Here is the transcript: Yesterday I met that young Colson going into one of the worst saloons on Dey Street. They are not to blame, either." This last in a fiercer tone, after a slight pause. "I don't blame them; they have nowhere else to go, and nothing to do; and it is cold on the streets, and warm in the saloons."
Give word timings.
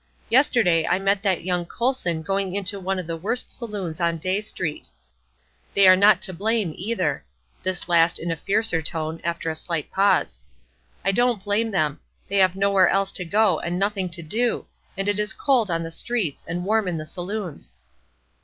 Yesterday 0.29 0.83
I 0.87 0.97
met 0.97 1.21
that 1.21 1.43
young 1.43 1.63
Colson 1.63 2.23
going 2.23 2.55
into 2.55 2.79
one 2.79 2.97
of 2.97 3.05
the 3.05 3.15
worst 3.17 3.51
saloons 3.51 4.01
on 4.01 4.17
Dey 4.17 4.41
Street. 4.41 4.89
They 5.75 5.87
are 5.87 5.95
not 5.95 6.23
to 6.23 6.33
blame, 6.33 6.73
either." 6.75 7.23
This 7.61 7.87
last 7.87 8.17
in 8.17 8.31
a 8.31 8.35
fiercer 8.35 8.81
tone, 8.81 9.21
after 9.23 9.47
a 9.47 9.53
slight 9.53 9.91
pause. 9.91 10.41
"I 11.05 11.11
don't 11.11 11.43
blame 11.43 11.69
them; 11.69 11.99
they 12.27 12.37
have 12.37 12.55
nowhere 12.55 12.89
else 12.89 13.11
to 13.11 13.25
go, 13.25 13.59
and 13.59 13.77
nothing 13.77 14.09
to 14.09 14.23
do; 14.23 14.65
and 14.97 15.07
it 15.07 15.19
is 15.19 15.33
cold 15.33 15.69
on 15.69 15.83
the 15.83 15.91
streets, 15.91 16.45
and 16.47 16.65
warm 16.65 16.87
in 16.87 16.97
the 16.97 17.05
saloons." 17.05 17.75